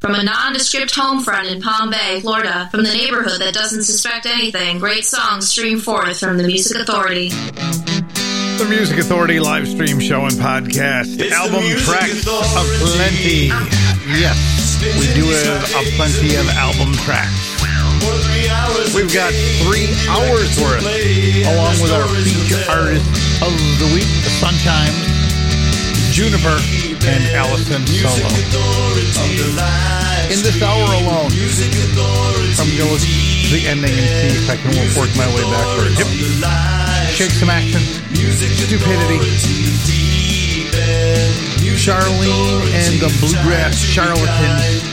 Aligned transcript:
From 0.00 0.14
a 0.14 0.22
nondescript 0.22 0.94
home 0.94 1.22
front 1.22 1.48
in 1.48 1.62
Palm 1.62 1.88
Bay, 1.90 2.20
Florida, 2.20 2.68
from 2.70 2.82
the 2.84 2.92
neighborhood 2.92 3.40
that 3.40 3.54
doesn't 3.54 3.84
suspect 3.84 4.26
anything, 4.26 4.78
great 4.78 5.04
songs 5.04 5.48
stream 5.48 5.78
forth 5.80 6.20
from 6.20 6.36
the 6.36 6.44
Music 6.44 6.76
Authority. 6.78 7.30
The 7.30 8.66
Music 8.68 8.98
Authority 8.98 9.40
live 9.40 9.66
stream 9.66 9.98
show 10.00 10.24
and 10.26 10.32
podcast. 10.36 11.16
It's 11.18 11.30
the 11.30 11.30
Album 11.32 11.62
Music 11.64 11.86
tracks 11.88 12.20
Authority. 12.20 12.52
of 12.52 12.66
plenty. 12.92 13.40
Yes, 14.20 14.36
we 15.00 15.08
do 15.16 15.24
have 15.24 15.64
a 15.72 15.82
plenty 15.96 16.36
of 16.36 16.46
album 16.52 16.92
tracks. 17.08 17.32
We've 18.94 19.08
got 19.12 19.32
three 19.64 19.88
hours 20.12 20.52
worth, 20.60 20.84
along 20.84 21.80
with 21.80 21.90
our 21.96 22.04
feature 22.20 22.60
artist 22.68 23.08
of 23.40 23.56
the 23.80 23.88
week, 23.96 24.04
The 24.20 24.32
Sunchimes, 24.36 24.92
Juniper, 26.14 26.62
and 27.10 27.26
Allison 27.34 27.84
Solo. 27.88 28.30
In 30.30 30.38
this 30.46 30.62
hour 30.62 30.86
alone, 31.02 31.26
I'm 31.26 32.70
going 32.70 32.86
to 32.86 32.86
look 32.86 33.02
to 33.02 33.50
the 33.50 33.66
ending 33.66 33.90
and 33.90 34.30
see 34.30 34.38
if 34.38 34.48
I 34.48 34.54
can 34.54 34.70
work 34.94 35.10
my 35.18 35.26
way 35.34 35.42
backwards. 35.50 35.98
Yep. 35.98 36.06
Shake 37.10 37.32
some 37.32 37.50
action. 37.50 37.82
Stupidity. 38.14 39.18
Charlene 41.74 42.62
and 42.70 42.94
the 43.00 43.10
Bluegrass 43.18 43.74
Charlatans. 43.74 44.84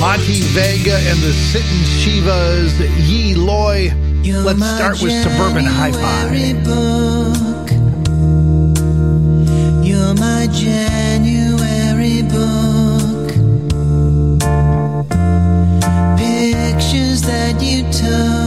Monty 0.00 0.42
Vega 0.50 0.98
and 1.06 1.20
the 1.20 1.32
Sittin' 1.32 1.84
Shivas. 2.02 2.74
Yee 3.06 3.36
Loy. 3.36 3.92
Let's 4.24 4.58
start 4.58 5.00
with 5.00 5.22
Suburban 5.22 5.64
Hi-Fi. 5.64 7.55
You're 9.86 10.14
my 10.14 10.48
January 10.48 12.22
book. 12.22 13.28
Pictures 16.18 17.22
that 17.22 17.62
you 17.62 17.84
took 17.92 18.45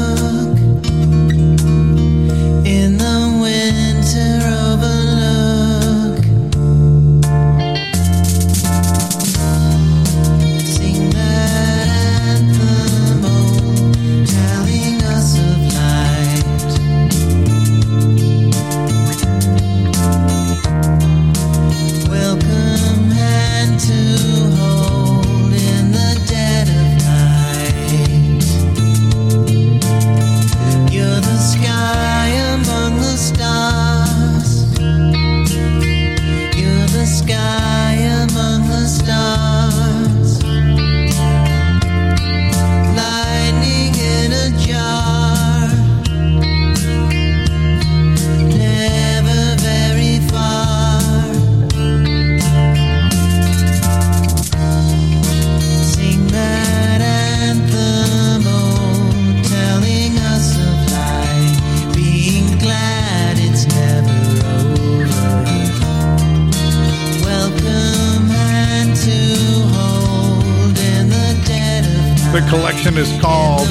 is 73.00 73.22
called 73.22 73.68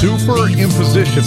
Superimposition. 0.00 1.24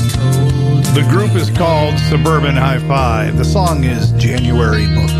The 0.95 1.05
group 1.09 1.35
is 1.35 1.49
called 1.49 1.99
Suburban 1.99 2.55
Hi-Fi. 2.55 3.31
The 3.31 3.43
song 3.43 3.83
is 3.83 4.13
January 4.13 4.85
Book. 4.87 5.11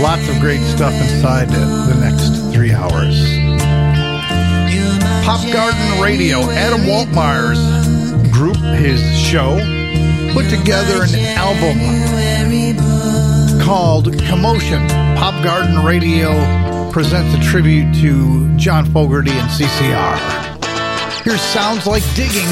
Lots 0.00 0.28
of 0.28 0.38
great 0.38 0.60
stuff 0.60 0.92
inside 0.92 1.48
the 1.48 1.96
next 2.00 2.54
three 2.54 2.72
hours. 2.72 3.18
Pop 5.24 5.44
Garden 5.52 6.00
Radio, 6.00 6.48
Adam 6.50 6.82
Waltmeyer's 6.82 7.60
group, 8.30 8.56
his 8.78 9.00
show, 9.18 9.58
put 10.32 10.48
together 10.48 11.02
an 11.02 11.14
album 11.36 11.76
called 13.60 14.16
Commotion. 14.26 14.86
Pop 15.16 15.42
Garden 15.42 15.84
Radio 15.84 16.59
presents 16.92 17.32
a 17.34 17.40
tribute 17.50 17.94
to 17.94 18.56
John 18.56 18.84
Fogerty 18.86 19.30
and 19.30 19.48
CCR. 19.48 21.22
Here's 21.22 21.40
Sounds 21.40 21.86
Like 21.86 22.02
Digging, 22.14 22.48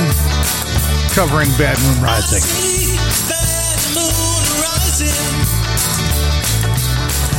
covering 1.11 1.49
Bad 1.59 1.77
Moon 1.83 2.03
Rising. 2.05 2.41
see 2.41 2.97
bad 3.29 3.79
moon 3.95 4.45
rising. 4.63 5.35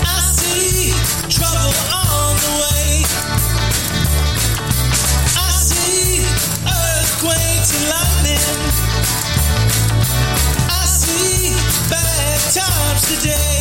I 0.04 0.20
see 0.36 0.92
trouble 1.32 1.72
on 1.96 2.36
the 2.44 2.54
way. 2.60 3.06
I 5.38 5.52
see 5.56 6.26
earthquakes 6.68 7.72
and 7.80 7.86
lightning. 7.96 8.60
I 10.68 10.86
see 10.86 11.56
bad 11.90 12.40
times 12.54 13.22
today. 13.22 13.59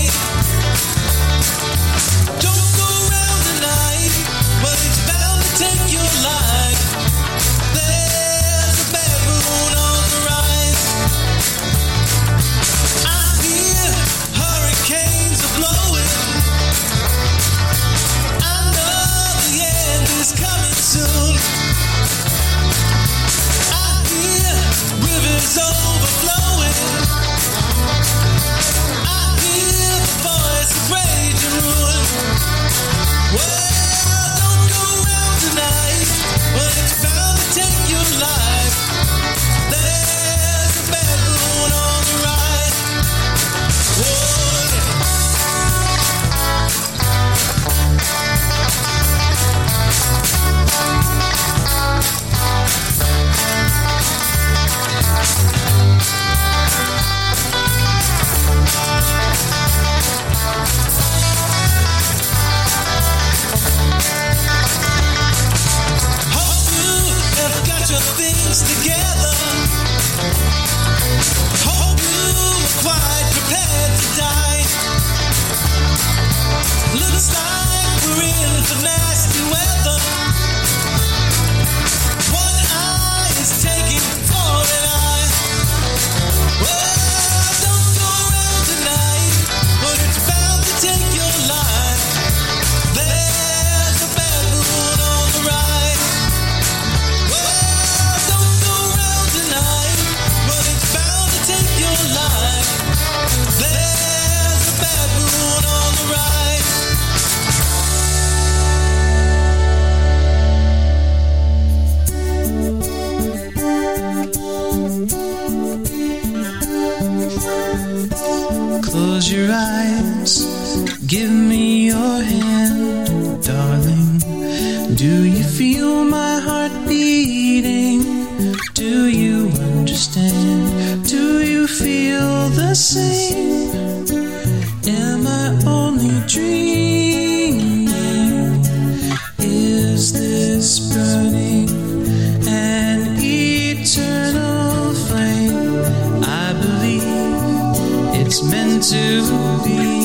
to 148.81 149.23
be 149.65 150.05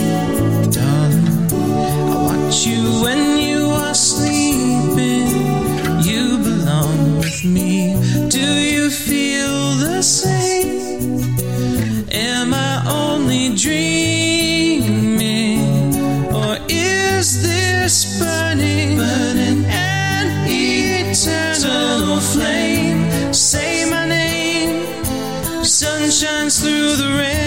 done. 0.71 1.13
I 1.53 2.15
watch 2.25 2.65
you 2.65 2.81
when 3.03 3.37
you 3.37 3.69
are 3.69 3.93
sleeping. 3.93 5.29
You 6.01 6.39
belong 6.39 7.17
with 7.19 7.45
me. 7.45 7.95
Do 8.29 8.39
you 8.39 8.89
feel 8.89 9.75
the 9.77 10.01
same? 10.01 11.35
Am 12.11 12.53
I 12.53 12.83
only 12.89 13.55
dreaming? 13.55 13.93
Or 16.33 16.57
is 16.67 17.43
this 17.43 18.19
burning, 18.19 18.97
burning 18.97 19.65
an 19.65 20.47
eternal 20.47 22.19
flame? 22.19 23.33
Say 23.33 23.85
my 23.87 24.07
name. 24.07 24.83
Sun 25.63 26.09
shines 26.09 26.59
through 26.59 26.95
the 26.95 27.11
rain. 27.19 27.42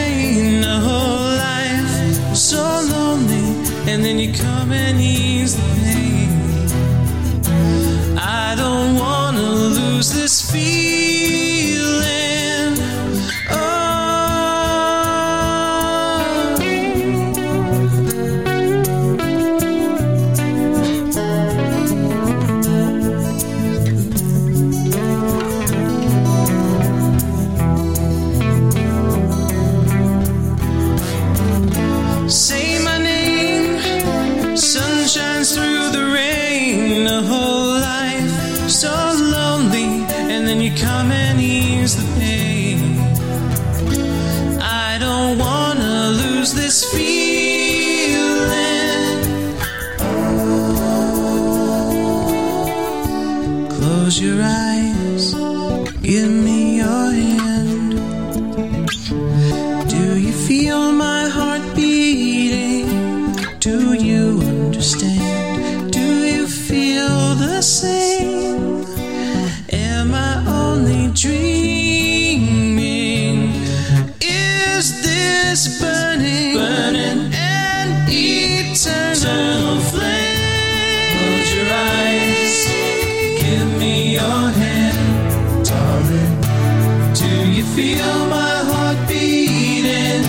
feel 87.77 88.27
my 88.29 88.55
heart 88.71 89.07
beating. 89.07 90.23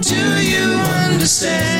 Do 0.00 0.22
you 0.40 0.68
understand? 1.02 1.75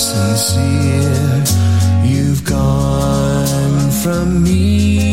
sincere. 0.00 1.44
You've 2.02 2.42
gone 2.44 3.90
from 4.02 4.42
me. 4.42 5.09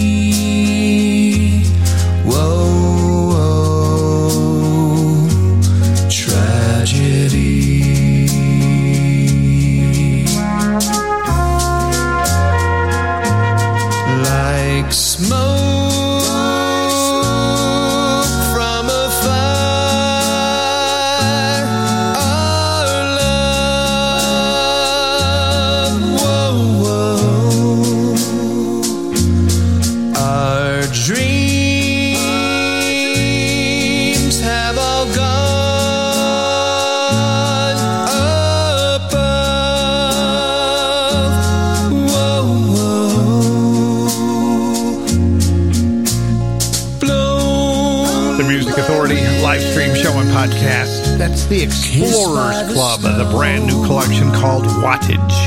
The 51.57 51.63
Explorers 51.63 52.71
Club, 52.71 53.01
the 53.01 53.27
brand 53.31 53.65
new 53.65 53.83
collection 53.85 54.31
called 54.31 54.65
Wattage. 54.85 55.37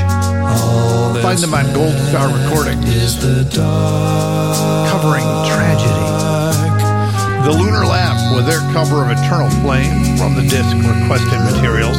Find 1.21 1.39
them 1.39 1.53
on 1.53 1.63
Gold 1.73 1.95
Star 2.09 2.27
Recordings, 2.27 3.15
covering 4.91 5.23
tragedy. 5.47 6.07
The 7.47 7.55
Lunar 7.55 7.85
Laugh 7.85 8.35
with 8.35 8.45
their 8.45 8.59
cover 8.73 9.05
of 9.05 9.11
Eternal 9.11 9.49
Flame 9.61 10.17
from 10.17 10.35
the 10.35 10.41
disc 10.41 10.75
Requested 10.75 11.39
Materials. 11.47 11.97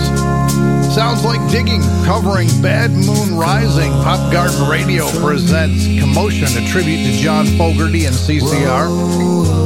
Sounds 0.95 1.25
like 1.25 1.41
digging, 1.51 1.81
covering 2.05 2.49
Bad 2.61 2.91
Moon 2.91 3.35
Rising. 3.39 3.93
Pop 4.05 4.31
Garden 4.31 4.69
Radio 4.69 5.09
presents 5.23 5.87
Commotion, 5.99 6.49
a 6.63 6.69
tribute 6.69 7.03
to 7.07 7.13
John 7.13 7.47
Fogerty 7.57 8.05
and 8.05 8.15
CCR. 8.15 9.62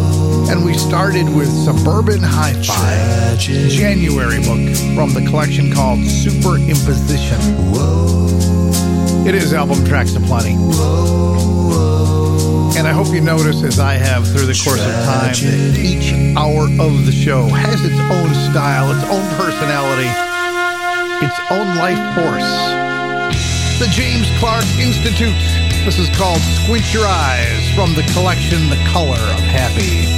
And 0.49 0.65
we 0.65 0.75
started 0.75 1.29
with 1.29 1.49
Suburban 1.49 2.21
Hi 2.23 2.53
Fi, 2.63 3.37
January 3.39 4.39
book 4.39 4.77
from 4.95 5.13
the 5.13 5.25
collection 5.29 5.73
called 5.73 6.01
Superimposition. 6.01 7.41
It 9.27 9.35
is 9.35 9.53
album 9.53 9.85
tracks 9.85 10.15
aplenty. 10.15 10.55
And 12.79 12.87
I 12.87 12.93
hope 12.93 13.09
you 13.15 13.21
notice, 13.21 13.63
as 13.63 13.79
I 13.79 13.95
have 13.95 14.27
through 14.27 14.47
the 14.47 14.61
course 14.63 14.85
of 14.85 14.93
time, 15.05 15.33
that 15.33 15.79
each 15.79 16.13
hour 16.37 16.65
of 16.81 17.07
the 17.07 17.13
show 17.13 17.45
has 17.45 17.85
its 17.85 17.99
own 17.99 18.35
style, 18.53 18.93
its 18.93 19.05
own 19.11 19.27
personality 19.37 20.11
its 21.23 21.39
own 21.51 21.77
life 21.77 21.99
force. 22.15 22.45
The 23.79 23.89
James 23.91 24.29
Clark 24.39 24.65
Institute. 24.79 25.35
This 25.85 25.99
is 25.99 26.15
called 26.17 26.41
Squint 26.41 26.93
Your 26.93 27.07
Eyes 27.07 27.75
from 27.75 27.95
the 27.95 28.03
collection 28.13 28.69
The 28.69 28.83
Color 28.93 29.17
of 29.17 29.41
Happy. 29.41 30.16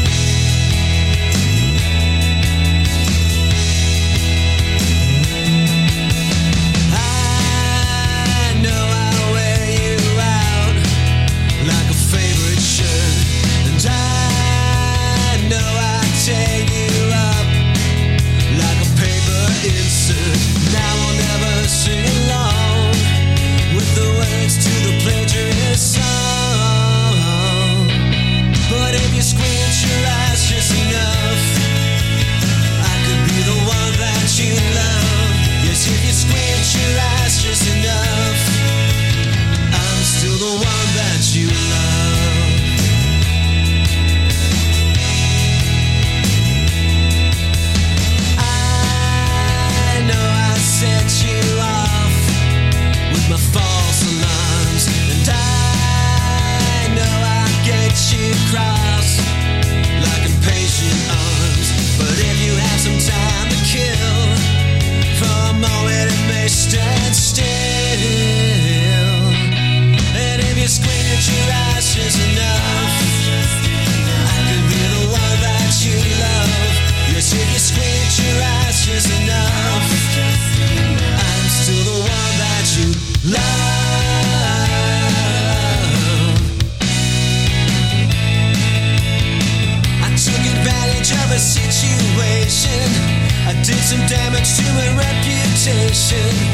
Cool. 96.11 96.48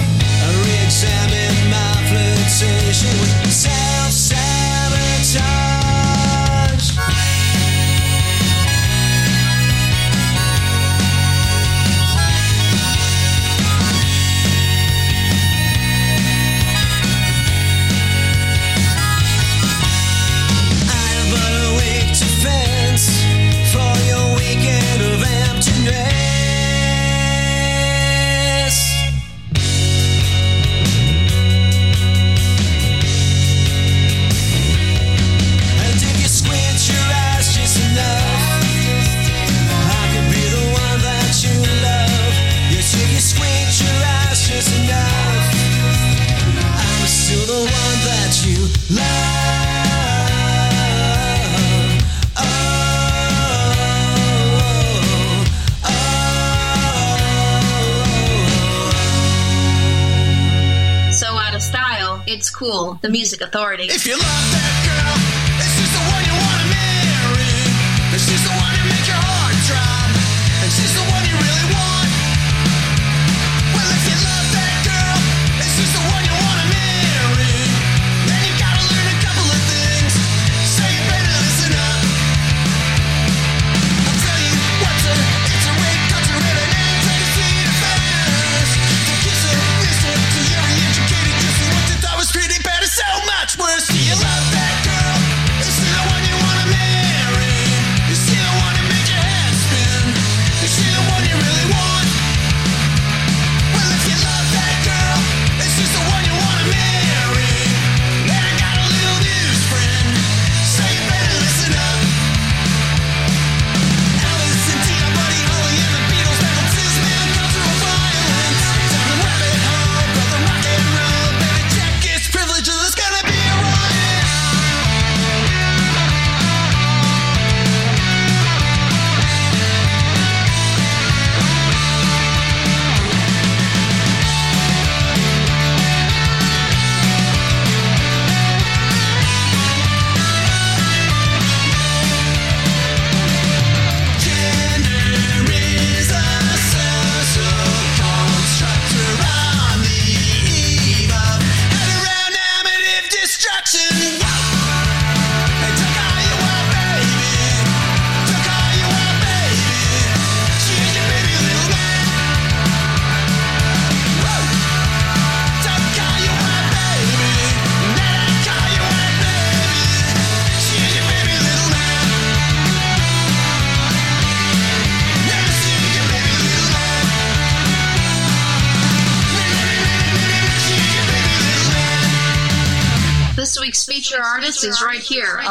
The 63.05 63.11
Music 63.11 63.43
Authority. 63.43 63.85
If 63.91 64.07
you 64.07 64.15
love 64.15 64.23
that 64.23 64.84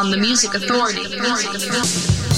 on 0.04 0.12
the 0.12 0.18
Music 0.18 0.54
Authority. 0.54 1.08
Music 1.18 1.54
Authority. 1.54 2.33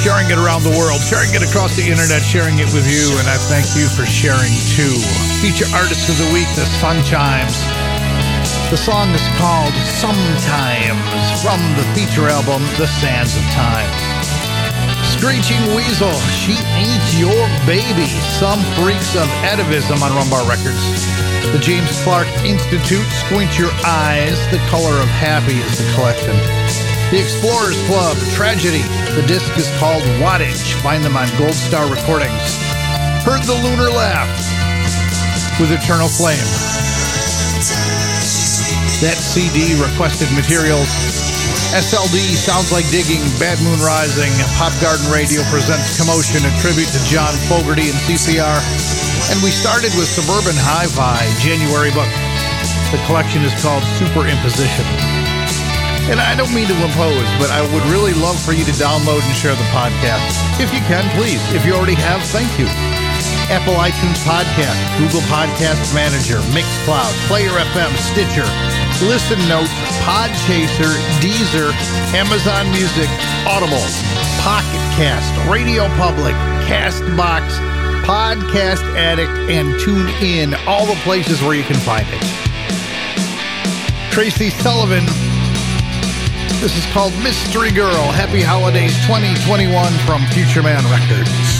Sharing 0.00 0.32
it 0.32 0.40
around 0.40 0.64
the 0.64 0.72
world, 0.80 0.96
sharing 1.04 1.28
it 1.36 1.44
across 1.44 1.76
the 1.76 1.84
internet, 1.84 2.24
sharing 2.24 2.56
it 2.56 2.72
with 2.72 2.88
you, 2.88 3.04
and 3.20 3.28
I 3.28 3.36
thank 3.52 3.68
you 3.76 3.84
for 3.84 4.08
sharing 4.08 4.56
too. 4.72 4.96
Feature 5.44 5.68
artist 5.76 6.08
of 6.08 6.16
the 6.16 6.30
week, 6.32 6.48
The 6.56 6.64
Sun 6.80 7.04
Chimes. 7.04 7.52
The 8.72 8.80
song 8.80 9.12
is 9.12 9.20
called 9.36 9.76
Sometimes 10.00 11.04
from 11.44 11.60
the 11.76 11.84
feature 11.92 12.32
album, 12.32 12.64
The 12.80 12.88
Sands 12.88 13.36
of 13.36 13.44
Time. 13.52 13.92
Screeching 15.20 15.60
Weasel, 15.76 16.16
She 16.32 16.56
Ain't 16.80 17.04
Your 17.20 17.44
Baby, 17.68 18.08
Some 18.40 18.64
Freaks 18.80 19.12
of 19.20 19.28
Atavism 19.44 20.00
on 20.00 20.16
Rumbar 20.16 20.48
Records. 20.48 20.80
The 21.52 21.60
James 21.60 21.92
Clark 22.00 22.28
Institute, 22.40 23.04
Squint 23.28 23.58
Your 23.58 23.72
Eyes, 23.84 24.40
The 24.48 24.64
Color 24.72 24.96
of 24.96 25.08
Happy 25.12 25.60
is 25.60 25.76
the 25.76 25.92
collection. 25.92 26.59
The 27.10 27.18
Explorers 27.18 27.74
Club, 27.90 28.14
Tragedy. 28.38 28.86
The 29.18 29.26
disc 29.26 29.50
is 29.58 29.66
called 29.82 29.98
Wattage. 30.22 30.78
Find 30.78 31.02
them 31.02 31.18
on 31.18 31.26
Gold 31.34 31.58
Star 31.58 31.90
Recordings. 31.90 32.54
Heard 33.26 33.42
the 33.50 33.58
Lunar 33.66 33.90
Laugh 33.90 34.30
with 35.58 35.74
Eternal 35.74 36.06
Flame. 36.06 36.38
That 39.02 39.18
CD 39.18 39.74
requested 39.82 40.30
materials. 40.38 40.86
SLD 41.74 42.38
Sounds 42.38 42.70
Like 42.70 42.86
Digging, 42.94 43.26
Bad 43.42 43.58
Moon 43.66 43.82
Rising, 43.82 44.30
Pop 44.54 44.70
Garden 44.78 45.10
Radio 45.10 45.42
presents 45.50 45.98
Commotion, 45.98 46.46
a 46.46 46.52
tribute 46.62 46.94
to 46.94 47.02
John 47.10 47.34
Fogerty 47.50 47.90
and 47.90 47.98
CCR. 48.06 48.62
And 49.34 49.42
we 49.42 49.50
started 49.50 49.90
with 49.98 50.06
Suburban 50.06 50.54
Hi-Fi, 50.54 51.26
January 51.42 51.90
book. 51.90 52.10
The 52.94 53.02
collection 53.10 53.42
is 53.42 53.50
called 53.58 53.82
Superimposition. 53.98 55.19
And 56.10 56.18
I 56.18 56.34
don't 56.34 56.50
mean 56.50 56.66
to 56.66 56.74
impose, 56.74 57.30
but 57.38 57.54
I 57.54 57.62
would 57.62 57.86
really 57.86 58.10
love 58.18 58.34
for 58.42 58.50
you 58.50 58.66
to 58.66 58.74
download 58.74 59.22
and 59.22 59.36
share 59.38 59.54
the 59.54 59.70
podcast. 59.70 60.34
If 60.58 60.74
you 60.74 60.82
can, 60.90 61.06
please. 61.14 61.38
If 61.54 61.64
you 61.64 61.70
already 61.70 61.94
have, 61.94 62.18
thank 62.34 62.50
you. 62.58 62.66
Apple 63.46 63.78
iTunes 63.78 64.18
Podcast, 64.26 64.74
Google 64.98 65.22
Podcast 65.30 65.94
Manager, 65.94 66.42
Mixcloud, 66.50 67.14
Player 67.30 67.50
FM, 67.50 67.94
Stitcher, 68.10 68.42
Listen 69.06 69.38
Notes, 69.46 69.70
Podchaser, 70.02 70.98
Deezer, 71.22 71.70
Amazon 72.10 72.66
Music, 72.74 73.06
Audible, 73.46 73.86
Pocket 74.42 74.82
Cast, 74.98 75.30
Radio 75.46 75.86
Public, 75.94 76.34
Castbox, 76.66 77.54
Podcast 78.02 78.82
Addict, 78.98 79.30
and 79.46 79.78
Tune 79.78 80.08
In, 80.18 80.54
all 80.66 80.86
the 80.86 80.98
places 81.06 81.40
where 81.40 81.54
you 81.54 81.62
can 81.62 81.78
find 81.78 82.06
it. 82.10 82.22
Tracy 84.10 84.50
Sullivan 84.50 85.06
this 86.58 86.76
is 86.76 86.86
called 86.92 87.12
Mystery 87.22 87.70
Girl. 87.70 88.10
Happy 88.10 88.40
Holidays 88.40 88.96
2021 89.06 89.92
from 90.06 90.26
Future 90.26 90.62
Man 90.62 90.82
Records. 90.90 91.59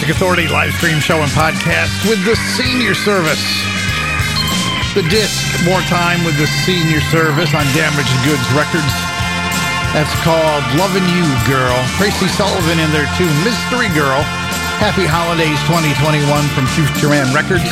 Music 0.00 0.16
Authority 0.16 0.48
live 0.48 0.72
stream 0.72 0.96
show 0.96 1.20
and 1.20 1.28
podcast 1.36 1.92
with 2.08 2.24
the 2.24 2.32
senior 2.56 2.96
service. 2.96 3.44
The 4.96 5.04
disc, 5.12 5.44
more 5.68 5.84
time 5.92 6.24
with 6.24 6.40
the 6.40 6.48
senior 6.64 7.04
service 7.12 7.52
on 7.52 7.68
Damaged 7.76 8.08
Goods 8.24 8.48
Records. 8.56 8.96
That's 9.92 10.08
called 10.24 10.64
Loving 10.80 11.04
You 11.12 11.28
Girl. 11.44 11.76
Tracy 12.00 12.32
Sullivan 12.32 12.80
in 12.80 12.88
there 12.96 13.04
too. 13.20 13.28
Mystery 13.44 13.92
Girl. 13.92 14.24
Happy 14.80 15.04
Holidays 15.04 15.60
2021 15.68 16.24
from 16.56 16.64
Future 16.72 17.12
Man 17.12 17.28
Records. 17.36 17.68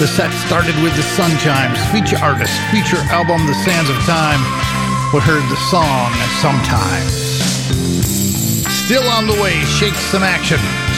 The 0.00 0.08
set 0.08 0.32
started 0.48 0.80
with 0.80 0.96
the 0.96 1.04
Sun 1.04 1.36
Chimes, 1.44 1.76
feature 1.92 2.16
artist, 2.24 2.56
feature 2.72 3.04
album 3.12 3.44
The 3.44 3.58
Sands 3.68 3.92
of 3.92 4.00
Time. 4.08 4.40
We 5.12 5.20
heard 5.20 5.44
the 5.52 5.60
song 5.68 6.08
Sometimes. 6.40 7.12
Still 8.64 9.04
on 9.12 9.28
the 9.28 9.36
way, 9.36 9.60
Shake 9.76 10.00
Some 10.08 10.24
Action. 10.24 10.56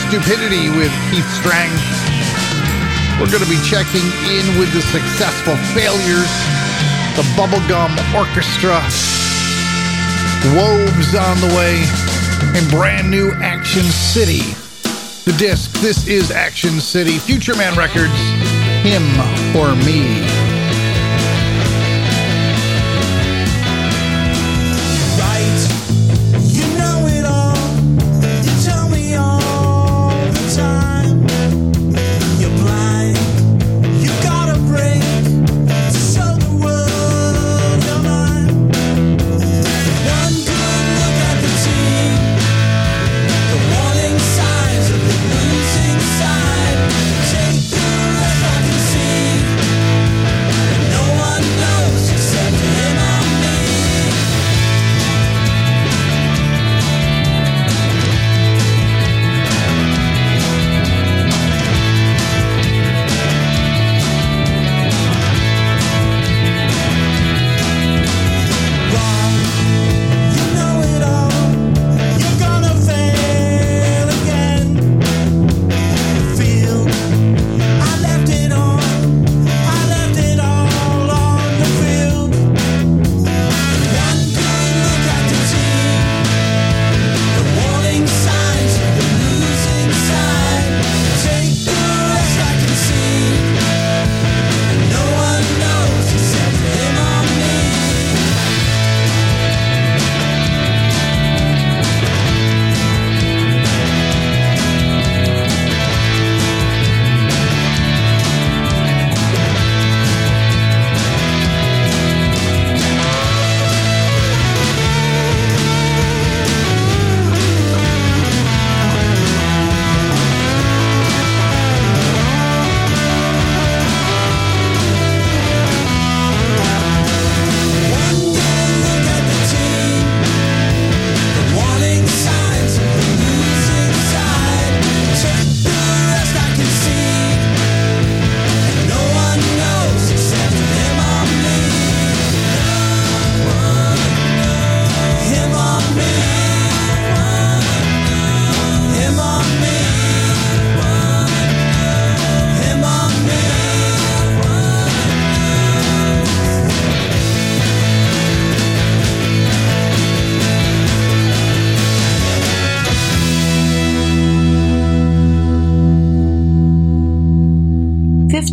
Stupidity 0.09 0.69
with 0.69 0.91
Keith 1.11 1.29
Strang. 1.35 1.69
We're 3.21 3.29
going 3.29 3.43
to 3.43 3.49
be 3.49 3.61
checking 3.61 4.01
in 4.25 4.57
with 4.57 4.73
the 4.73 4.81
successful 4.81 5.55
failures, 5.77 6.33
the 7.15 7.21
Bubblegum 7.37 7.93
Orchestra, 8.17 8.81
Woves 10.57 11.13
on 11.13 11.39
the 11.41 11.53
way, 11.55 11.85
and 12.57 12.67
brand 12.71 13.11
new 13.11 13.29
Action 13.33 13.83
City. 13.83 14.41
The 15.25 15.35
disc, 15.37 15.71
this 15.73 16.07
is 16.07 16.31
Action 16.31 16.79
City, 16.79 17.19
Future 17.19 17.55
Man 17.55 17.77
Records, 17.77 18.17
Him 18.81 19.03
or 19.55 19.75
Me. 19.85 20.38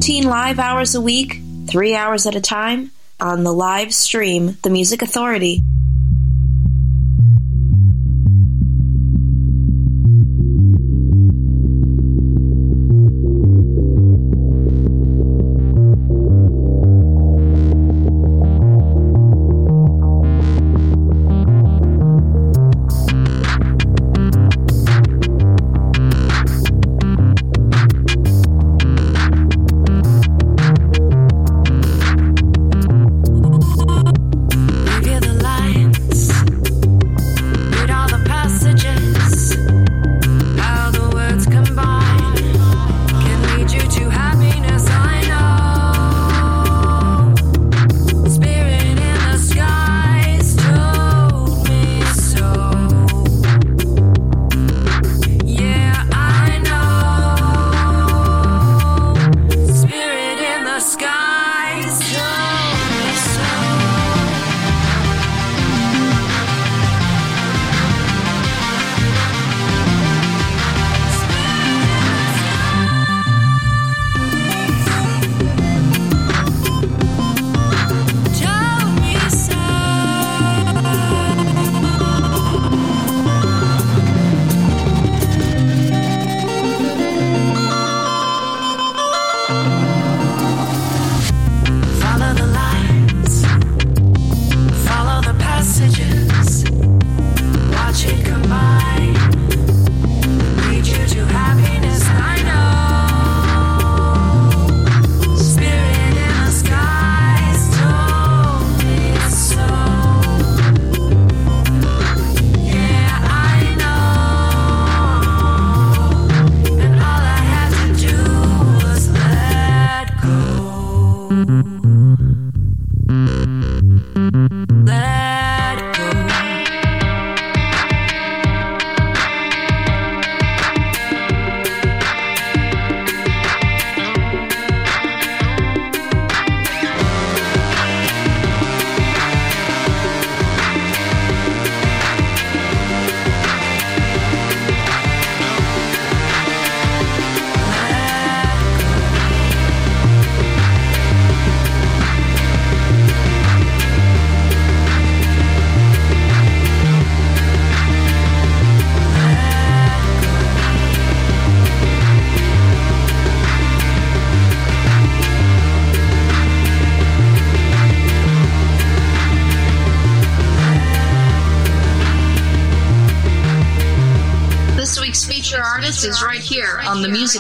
15 0.06 0.28
live 0.28 0.60
hours 0.60 0.94
a 0.94 1.00
week, 1.00 1.40
three 1.66 1.96
hours 1.96 2.26
at 2.26 2.36
a 2.36 2.40
time, 2.40 2.92
on 3.18 3.42
the 3.42 3.52
live 3.52 3.92
stream, 3.92 4.56
The 4.62 4.70
Music 4.70 5.02
Authority. 5.02 5.64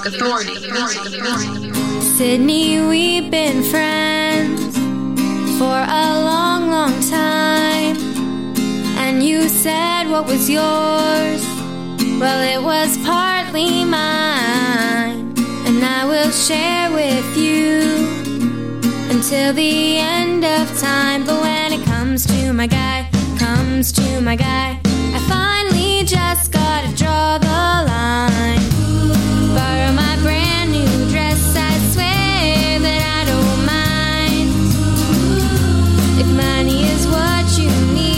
authority. 0.06 0.54
Sydney, 2.00 2.80
we've 2.80 3.30
been 3.30 3.62
friends 3.64 4.76
for 5.58 5.78
a 6.02 6.06
long, 6.30 6.70
long 6.70 7.00
time. 7.00 7.96
And 8.98 9.22
you 9.22 9.48
said 9.48 10.08
what 10.08 10.26
was 10.26 10.48
yours 10.48 10.75
money 36.34 36.82
is 36.82 37.06
what 37.06 37.58
you 37.58 37.70
need. 37.94 38.15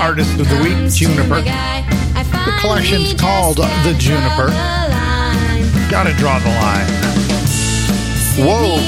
Artist 0.00 0.38
of 0.38 0.48
the 0.48 0.56
Week, 0.62 0.92
Juniper. 0.92 1.40
The 1.40 2.54
collection's 2.60 3.14
called 3.14 3.56
The 3.58 3.94
Juniper. 3.98 4.48
Gotta 5.90 6.12
draw 6.14 6.38
the 6.38 6.50
line. 6.50 6.88
Wolves. 8.44 8.82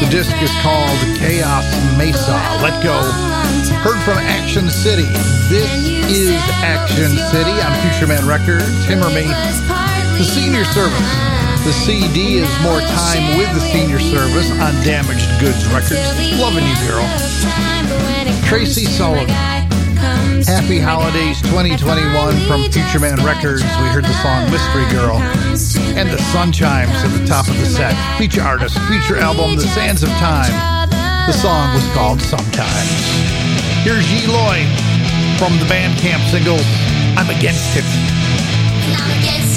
The 0.00 0.08
disc 0.10 0.34
is 0.42 0.50
called 0.60 0.98
Chaos 1.16 1.64
Mesa. 1.96 2.34
Let 2.60 2.82
go. 2.82 2.98
Heard 3.80 4.00
from 4.02 4.18
Action 4.18 4.68
City. 4.68 5.06
This 5.48 5.70
is 6.10 6.40
Action 6.60 7.16
City 7.30 7.54
on 7.62 7.72
Future 7.82 8.06
Man 8.06 8.26
Records. 8.26 8.64
Timmerman. 8.86 9.28
The 10.18 10.24
Senior 10.24 10.64
Service. 10.64 11.34
The 11.64 11.72
CD 11.72 12.38
is 12.38 12.62
More 12.62 12.80
Time 12.80 13.38
with 13.38 13.52
the 13.54 13.60
Senior 13.60 13.98
Service 13.98 14.50
on 14.50 14.74
Damaged 14.84 15.28
Goods 15.40 15.66
Records. 15.68 15.96
Loving 16.38 16.66
you, 16.66 16.76
girl. 16.86 17.08
Tracy 18.46 18.84
Sullivan. 18.84 19.63
Happy 20.46 20.78
Holidays 20.78 21.40
2021 21.40 22.36
from 22.46 22.70
Future 22.70 23.00
Man 23.00 23.16
Records. 23.24 23.62
We 23.62 23.88
heard 23.88 24.04
the 24.04 24.12
song 24.20 24.44
Mystery 24.50 24.84
Girl 24.92 25.16
and 25.96 26.10
the 26.10 26.18
Sun 26.32 26.52
Chimes 26.52 26.92
at 26.92 27.18
the 27.18 27.26
top 27.26 27.48
of 27.48 27.56
the 27.58 27.64
set. 27.64 27.96
Feature 28.18 28.42
artist, 28.42 28.78
feature 28.88 29.16
album, 29.16 29.56
The 29.56 29.62
Sands 29.62 30.02
of 30.02 30.10
Time. 30.20 30.52
The 31.26 31.32
song 31.32 31.72
was 31.74 31.86
called 31.94 32.20
Sometimes. 32.20 32.68
Here's 33.84 34.04
Yi 34.12 34.26
Lloyd 34.28 34.68
from 35.40 35.56
the 35.58 35.64
Bandcamp 35.64 36.20
single 36.30 36.60
I'm 37.16 37.30
Against 37.30 37.76
It. 37.76 39.53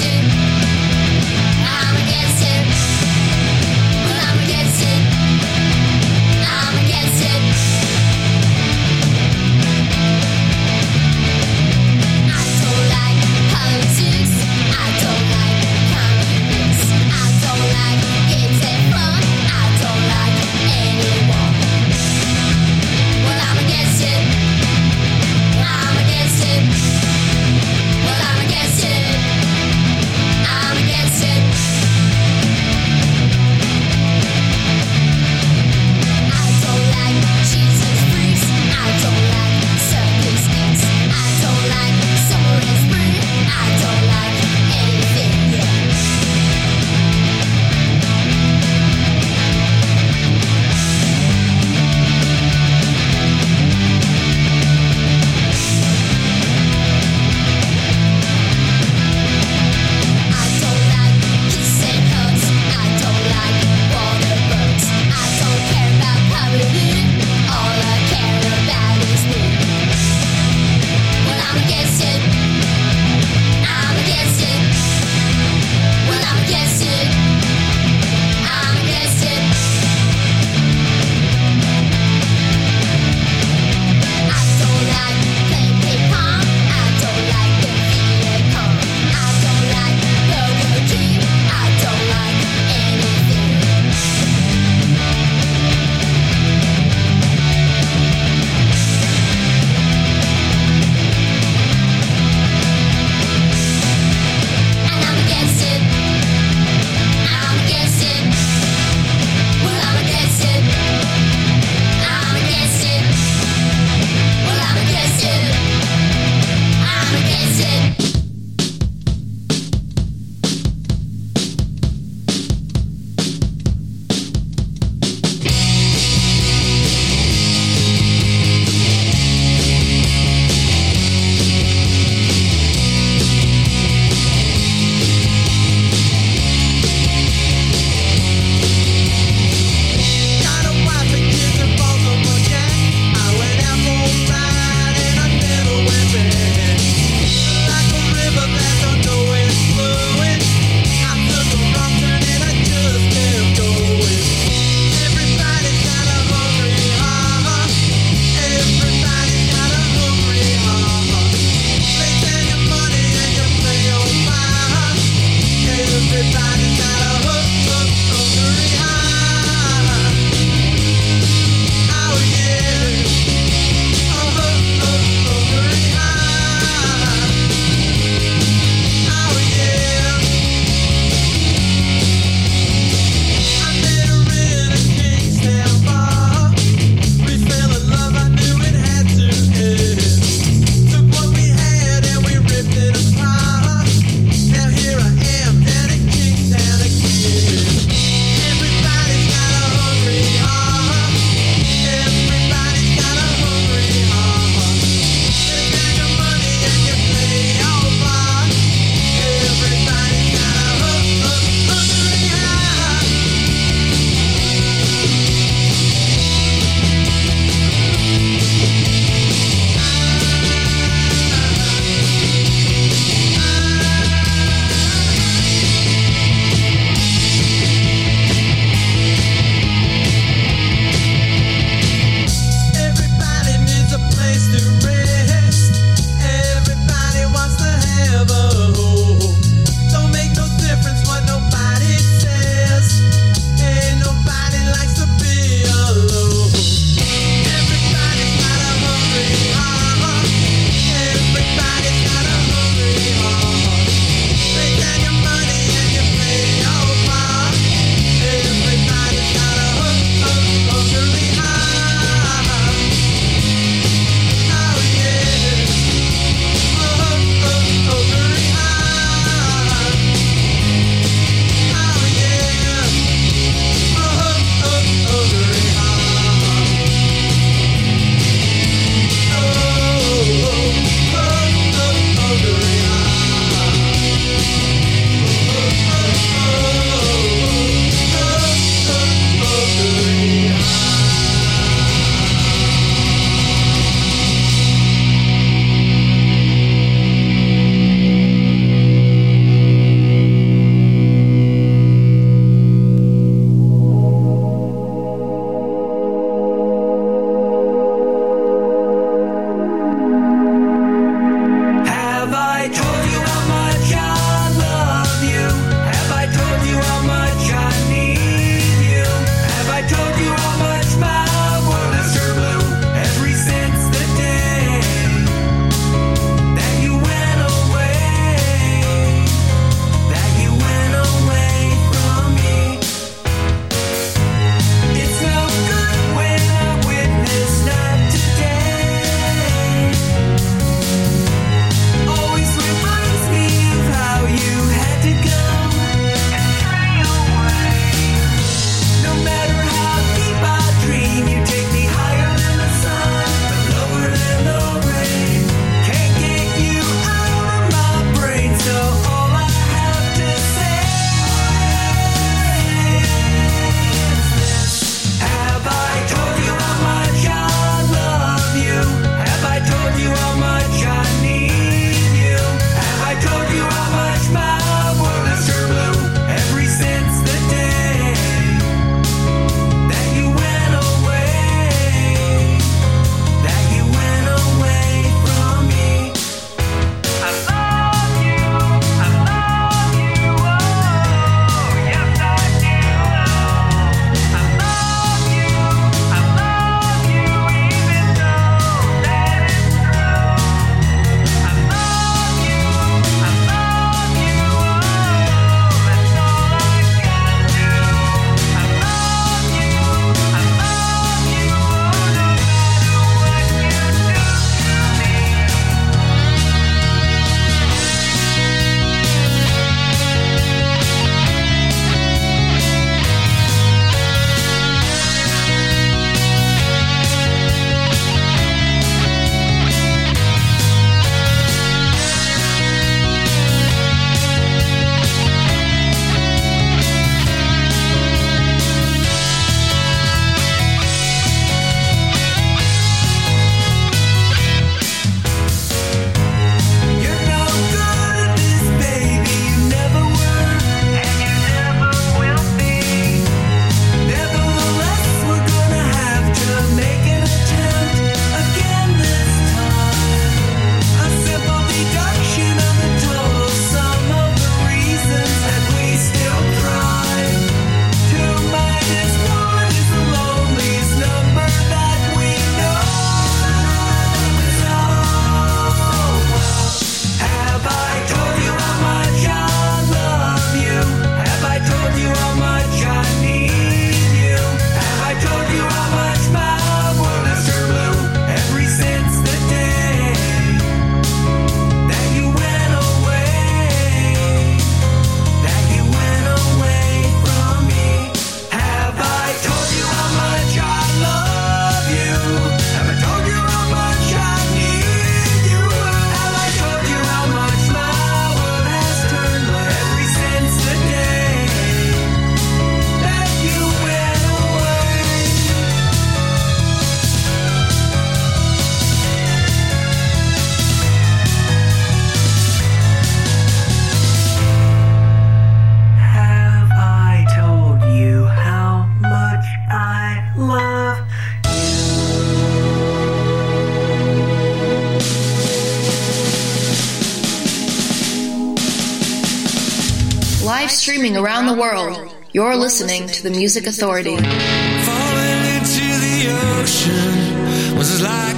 You're 542.38 542.54
listening 542.54 543.08
to 543.08 543.22
the 543.24 543.30
Music 543.30 543.66
Authority. 543.66 544.16
Falling 544.16 545.42
into 545.56 545.88
the 546.06 546.18
ocean 546.60 547.76
was 547.76 548.00
like 548.00 548.37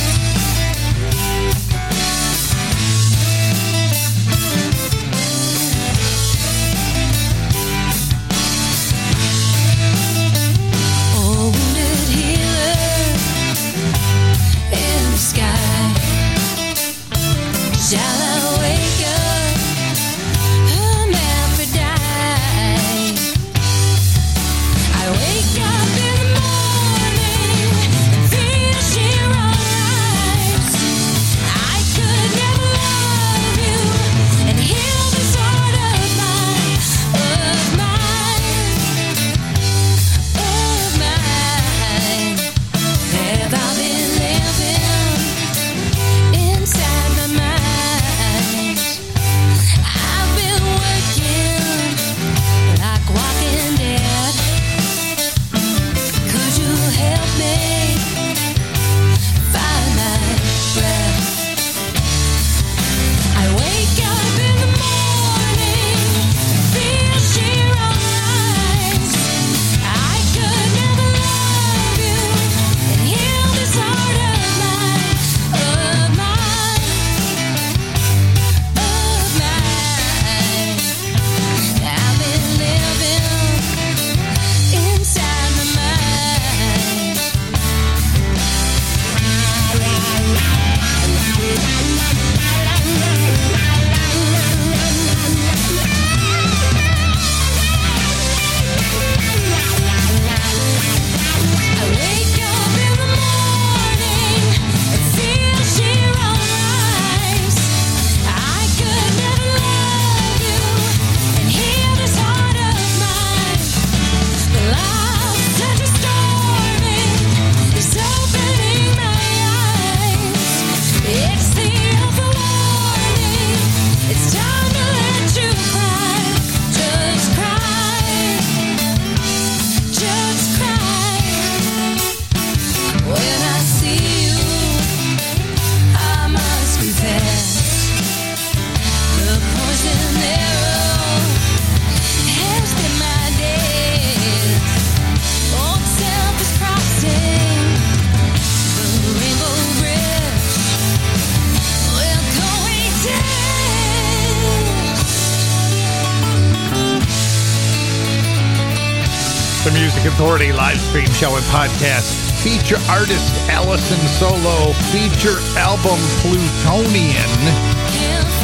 Podcast. 161.51 162.15
Feature 162.39 162.79
artist 162.87 163.35
Allison 163.51 163.99
Solo. 164.07 164.71
Feature 164.95 165.35
album 165.59 165.99
Plutonian. 166.23 167.31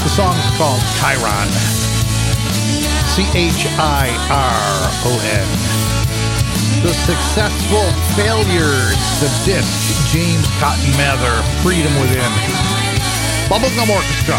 The 0.04 0.12
song's 0.12 0.44
called 0.60 0.84
Chiron. 1.00 1.50
C 3.08 3.24
H 3.32 3.64
I 3.80 4.12
R 4.28 4.76
O 5.08 5.12
N. 5.24 5.48
The 6.84 6.94
Successful 6.94 7.88
Failures. 8.20 9.00
The 9.24 9.32
disc 9.48 9.72
James 10.12 10.46
Cotton 10.60 10.92
Mather. 11.00 11.42
Freedom 11.64 11.92
Within. 12.04 12.32
Bubblegum 13.48 13.88
Orchestra 13.88 14.38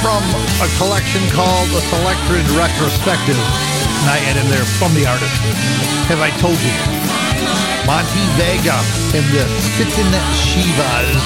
from 0.00 0.22
a 0.64 0.68
collection 0.78 1.20
called 1.30 1.68
the 1.68 1.80
Selected 1.80 2.48
Retrospective. 2.56 3.75
And 4.02 4.08
I 4.10 4.18
add 4.28 4.36
in 4.36 4.46
there 4.50 4.66
from 4.76 4.92
the 4.92 5.06
artist. 5.06 5.36
Have 6.10 6.20
I 6.20 6.30
told 6.36 6.58
you? 6.60 6.74
Monty 7.86 8.24
Vega 8.34 8.76
and 9.14 9.24
the 9.30 9.46
Sittin 9.78 10.10
Shivas 10.34 11.22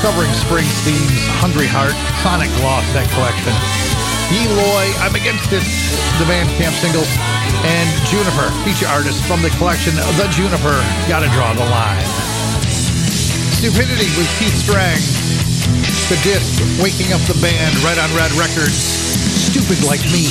covering 0.00 0.32
Springsteen's 0.32 1.24
Hungry 1.40 1.68
Heart. 1.68 1.96
Sonic 2.24 2.50
lost 2.64 2.88
that 2.96 3.08
collection. 3.12 3.52
Eloy, 4.32 4.86
I'm 5.04 5.14
Against 5.14 5.52
It, 5.52 5.64
the 6.18 6.26
Bandcamp 6.26 6.74
singles. 6.80 7.08
And 7.64 7.88
Juniper, 8.08 8.48
feature 8.66 8.88
artist 8.88 9.22
from 9.24 9.40
the 9.40 9.50
collection 9.56 9.94
The 10.20 10.28
Juniper, 10.32 10.76
Gotta 11.08 11.28
Draw 11.32 11.54
the 11.54 11.68
Line. 11.68 12.08
Stupidity 13.56 14.10
with 14.18 14.28
Keith 14.38 14.56
Strang 14.56 15.00
the 16.08 16.14
disc 16.22 16.62
waking 16.80 17.12
up 17.12 17.20
the 17.22 17.34
band 17.42 17.74
right 17.82 17.98
on 17.98 18.08
red 18.14 18.30
records 18.38 18.78
stupid 18.78 19.82
like 19.84 19.98
me 20.14 20.30